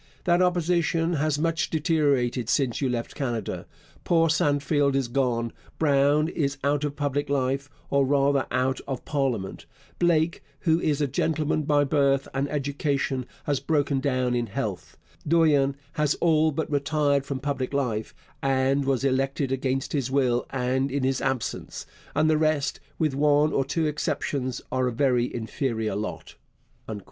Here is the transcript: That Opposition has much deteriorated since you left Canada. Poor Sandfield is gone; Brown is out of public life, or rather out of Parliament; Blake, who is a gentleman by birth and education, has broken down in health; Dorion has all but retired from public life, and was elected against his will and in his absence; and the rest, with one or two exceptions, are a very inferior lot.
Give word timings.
That 0.23 0.41
Opposition 0.41 1.13
has 1.13 1.37
much 1.37 1.69
deteriorated 1.69 2.49
since 2.49 2.81
you 2.81 2.89
left 2.89 3.13
Canada. 3.13 3.67
Poor 4.03 4.29
Sandfield 4.29 4.95
is 4.95 5.07
gone; 5.07 5.53
Brown 5.77 6.27
is 6.27 6.57
out 6.63 6.83
of 6.83 6.95
public 6.95 7.29
life, 7.29 7.69
or 7.91 8.03
rather 8.03 8.47
out 8.49 8.81
of 8.87 9.05
Parliament; 9.05 9.67
Blake, 9.99 10.41
who 10.61 10.79
is 10.79 11.01
a 11.01 11.07
gentleman 11.07 11.65
by 11.65 11.83
birth 11.83 12.27
and 12.33 12.49
education, 12.49 13.27
has 13.43 13.59
broken 13.59 13.99
down 13.99 14.33
in 14.33 14.47
health; 14.47 14.97
Dorion 15.27 15.75
has 15.93 16.15
all 16.15 16.51
but 16.51 16.71
retired 16.71 17.23
from 17.23 17.39
public 17.39 17.71
life, 17.71 18.15
and 18.41 18.85
was 18.85 19.03
elected 19.03 19.51
against 19.51 19.93
his 19.93 20.09
will 20.09 20.47
and 20.49 20.89
in 20.91 21.03
his 21.03 21.21
absence; 21.21 21.85
and 22.15 22.27
the 22.27 22.39
rest, 22.39 22.79
with 22.97 23.13
one 23.13 23.53
or 23.53 23.63
two 23.63 23.85
exceptions, 23.85 24.63
are 24.71 24.87
a 24.87 24.91
very 24.91 25.31
inferior 25.31 25.93
lot. 25.95 26.37